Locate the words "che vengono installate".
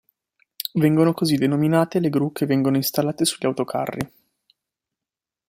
2.31-3.23